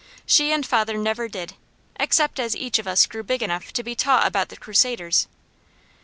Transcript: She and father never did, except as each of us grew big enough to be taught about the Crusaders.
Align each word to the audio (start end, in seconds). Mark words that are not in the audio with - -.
She 0.25 0.51
and 0.51 0.65
father 0.65 0.97
never 0.97 1.27
did, 1.27 1.53
except 1.99 2.39
as 2.39 2.55
each 2.55 2.79
of 2.79 2.87
us 2.87 3.05
grew 3.05 3.21
big 3.21 3.43
enough 3.43 3.71
to 3.73 3.83
be 3.83 3.93
taught 3.93 4.25
about 4.25 4.49
the 4.49 4.57
Crusaders. 4.57 5.27